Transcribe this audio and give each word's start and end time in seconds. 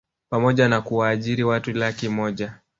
pamoja 0.29 0.69
na 0.69 0.81
kuwaajiri 0.81 1.43
watu 1.43 1.71
laki 1.71 2.09
moja 2.09 2.59